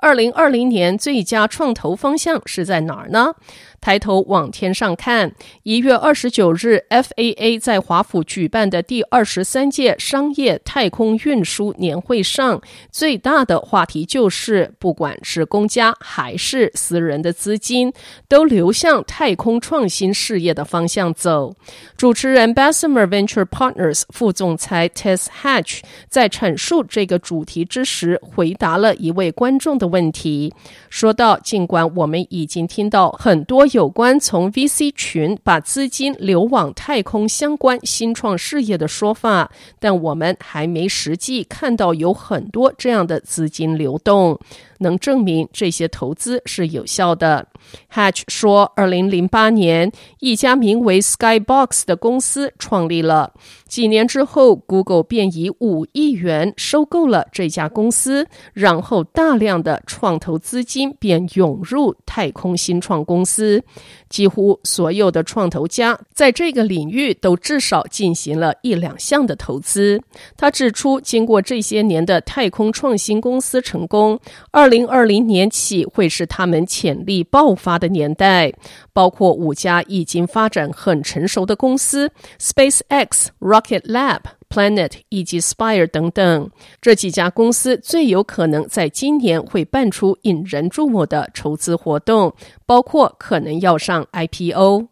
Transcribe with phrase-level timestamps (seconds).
[0.00, 3.34] 二零二零年最佳创投方向是在哪儿呢？
[3.80, 17.90] 抬头往天上看，一月二十九日，FAA 在华府举办的第二十三届商业太空运输年会上，最大的话题就是，不管是公家还是私人的资金，
[18.28, 21.54] 都流向太空创新事业的方向走。
[21.96, 30.52] 主持人 Bessemer Venture Partners 副总裁 Tess Hatch 在阐述这个主题之时，回答了一位观众的问题，
[30.90, 44.38] 说道：“尽管我们已经听到很多。”有关从 VC 群把资金流往太空相关新创事业的说法，但我们还没实际看到有很多这样的资金流动。
[44.80, 47.46] 能证明这些投资是有效的。
[47.92, 53.32] Hatch 说，二零零八年，一家名为 Skybox 的公司创立了。
[53.68, 63.62] 几年之后，Google 便以五亿元收购了这家公司，然后大量的创投资金便涌入太空新创公司。
[64.08, 70.02] 几乎所有的创投家在这个领域都至少进行了一两项的投资。
[70.36, 74.18] 他指出，经过这些年的太空创新公司成功，
[74.50, 78.50] 二零二零年起会是他们潜力爆发的年代。
[78.92, 86.50] 包括五家已经发展很成熟的公司：SpaceX、Rocket Lab、Planet 以及 Spire 等等。
[86.80, 92.34] 这几家公司最有可能在今年会办出引人注目的筹资活动，
[92.66, 94.88] 包括可能要上 IPO。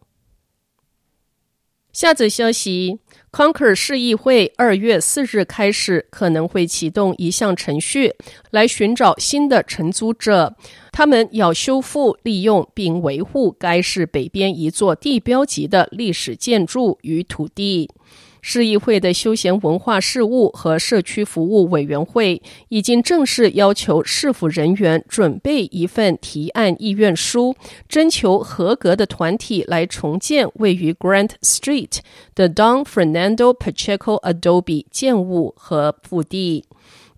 [1.91, 2.99] 下则消息。
[3.31, 8.13] Conquer 市议会二月四日开始可能会启动一项程序，
[8.49, 10.55] 来寻找新的承租者。
[10.91, 17.89] 他们要修复、利用并维护该市北边一座地标级的历史建筑与土地。
[18.41, 27.55] 市议会的休闲文化事务和社区服务委员会已经正式要求市府人员准备一份提案意愿书，
[27.87, 31.99] 征求合格的团体来重建位于 Grant Street
[32.33, 36.65] 的 Don Fernando Pacheco Adobe 建物和腹地。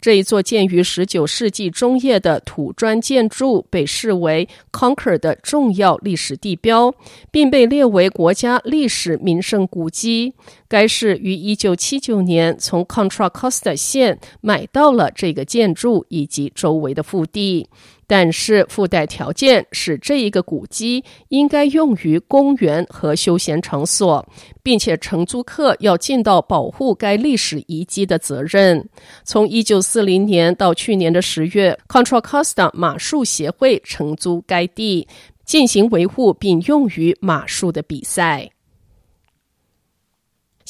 [0.02, 6.94] 这一座建于十九世纪中叶的土砖建筑被视为 Conquer 的重要历史地标，
[7.30, 10.34] 并被列为国家历史名胜古迹。
[10.68, 17.70] 该市于一九七九年从 Contra Costa 县买到了这个建筑以及周围的腹地。
[18.12, 24.28] 但是附带条件是，这一个古迹应该用于公园和休闲场所，
[24.62, 28.86] 并且承租客要尽到保护该历史遗迹的责任。
[29.24, 35.08] 从一九四零年到去年的十月，Contra Costa 马术协会承租该地，
[35.46, 38.51] 进行维护并用于马术的比赛。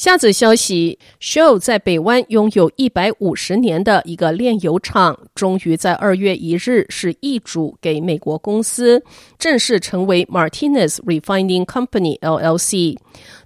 [0.02, 9.00] 下则消息，Shell 在北湾拥有一百五十年的一个炼油厂，终于在二月一日是易主给美国公司，
[9.38, 12.98] 正式成为 Martinez Refining Company LLC。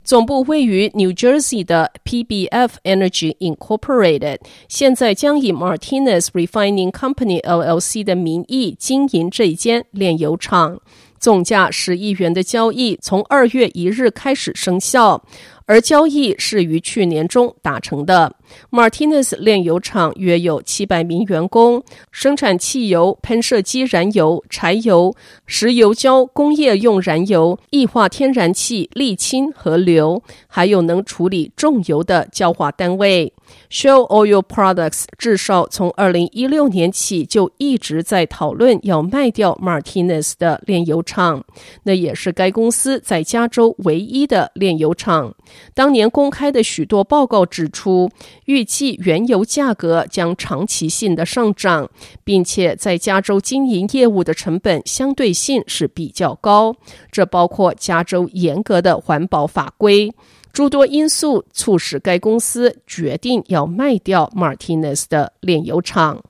[0.03, 10.81] 总部位于 New Jersey 的 PBF Energy Incorporated，现在将以 Martinez Refining Company LLC 的名义经营这间炼油厂。
[11.19, 15.23] 总价十亿元的交易从二月一日开始生效。
[15.66, 18.34] 而交易是于去年中达成的。
[18.71, 21.82] Martinez 炼油厂约有七百名员工，
[22.12, 33.32] 生产汽油、喷射机燃油、柴油、石油焦工业用燃油、液化天然气、沥青和硫，还有能处理重油的焦化单位。
[33.70, 41.44] Shell Oil Products 至少从二零一六年起就一直在讨论要卖掉 Martinez 的炼油厂，
[41.85, 45.35] 那也是该公司在加州唯一的炼油厂。
[45.75, 48.11] 当年公开的许多报告指出，
[48.47, 51.91] 预计原油价格将长期性的上涨，
[52.25, 56.76] 并且在加州经营业务的成本相对性是比较高，
[57.11, 60.12] 这包括加州严格的环保法规。
[60.53, 66.23] 诸多因素促使该公司决定要卖掉 Martinez 的炼油厂。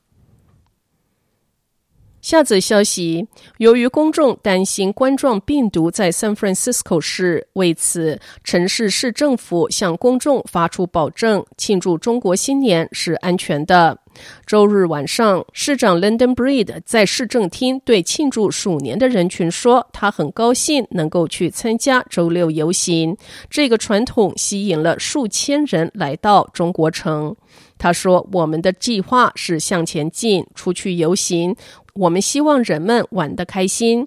[2.26, 3.24] 下则消息，
[3.58, 13.96] 由于公众担心冠状病毒在 San Francisco 市，为此城市市政府向公众发出保证，庆祝中国新年是安全的。
[14.44, 23.16] 周日晚上，市长 London Breed 在市政厅对庆祝鼠年的人群说，他很高兴能够去参加周六游行。
[23.48, 27.36] 这个传统吸引了数千人来到中国城。
[27.78, 31.54] 他说：“我们的计划是向前进，出去游行。
[31.96, 34.06] 我们希望人们玩得开心。”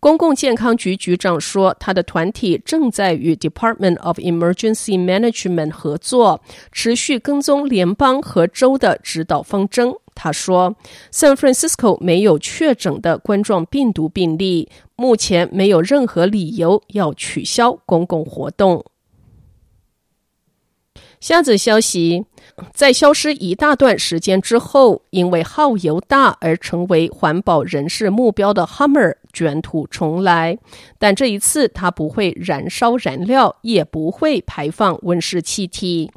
[0.00, 6.40] 公共健康局局长说，他的团体正在与 Department of Emergency Management 合作，
[6.70, 9.92] 持续跟踪联邦和州的指导方针。
[10.14, 10.76] 他说
[11.12, 18.84] ，San Francisco 没有确诊的冠状病毒病例，目前没有任何理由要取消公共活动。
[21.20, 22.24] 下则消息，
[22.72, 30.58] 在消失一大段时间之后，因为耗油大而成为环保人士目标的 Hummer 卷土重来，
[30.98, 36.12] 但这一次它不会燃烧燃料，也不会排放温室气体。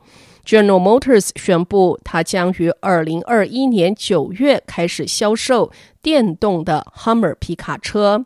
[0.46, 5.72] General Motors 宣布，它将于二零二一年九月开始销售
[6.02, 8.26] 电动的 Hummer 皮卡车。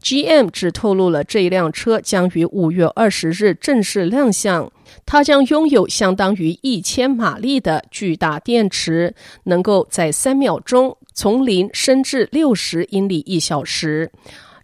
[0.00, 4.70] GM 只透露了这一辆车将于五月二十日正式亮相。
[5.06, 9.14] 它将拥有相当于一千马力的巨大电池，
[9.44, 14.10] 能够在三秒钟从零升至六十英里一小时。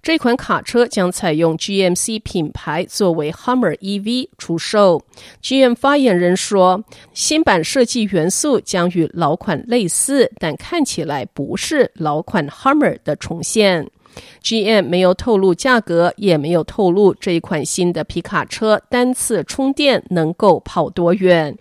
[0.03, 5.03] 这款卡车将采用 GMC 品牌作为 Hummer EV 出售。
[5.43, 6.85] GM 发言人说，
[7.15, 13.91] 新版设计元素将与老款类似，但看起来不是老款 Hummer 的重现。
[14.43, 21.57] GM 没有透露价格，也没有透露这一款新的皮卡车单次充电能够跑多远。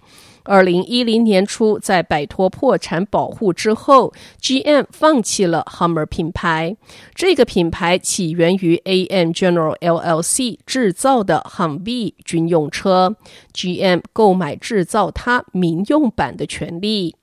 [0.45, 4.11] 二零一零年初，在摆脱破产保护之后
[4.41, 6.75] ，GM 放弃了 Hummer 品牌。
[7.15, 13.15] 这个品牌起源于 AM General LLC 制造的 Humvee 军用车
[13.53, 17.15] ，GM 购买制造它民用版的权利。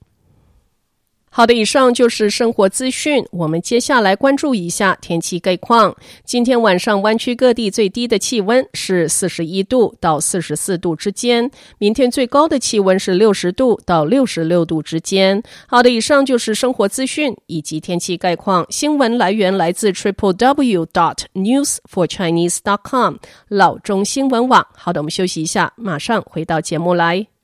[1.32, 3.24] 好的，以上就是生活资讯。
[3.30, 5.94] 我们接下来关注一下天气概况。
[6.24, 11.48] 今天晚上湾区各地最低的气温是四十一度到四十四度之间，
[11.78, 15.40] 明天最高的气温是六十度到六十六度之间。
[15.68, 18.66] 好的，以上就是生活资讯以及天气概况。
[18.68, 23.14] 新闻来源来自 triple w dot news for chinese dot com
[23.46, 24.66] 老中新闻网。
[24.74, 27.30] 好的，我们休息一下，马上回到节目来。